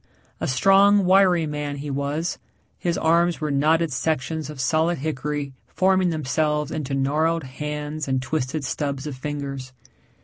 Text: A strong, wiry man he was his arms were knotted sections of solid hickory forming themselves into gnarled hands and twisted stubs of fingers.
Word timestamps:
A 0.39 0.47
strong, 0.47 1.05
wiry 1.05 1.45
man 1.45 1.75
he 1.75 1.91
was 1.91 2.39
his 2.79 2.97
arms 2.97 3.39
were 3.39 3.51
knotted 3.51 3.93
sections 3.93 4.49
of 4.49 4.59
solid 4.59 4.97
hickory 4.97 5.53
forming 5.67 6.09
themselves 6.09 6.71
into 6.71 6.95
gnarled 6.95 7.43
hands 7.43 8.07
and 8.07 8.19
twisted 8.19 8.65
stubs 8.65 9.05
of 9.05 9.15
fingers. 9.15 9.73